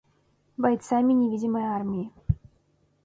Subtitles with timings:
[0.57, 2.11] бойцами невидимой армии.